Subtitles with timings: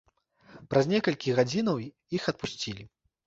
[0.69, 1.77] Праз некалькі гадзінаў
[2.19, 2.83] іх адпусцілі.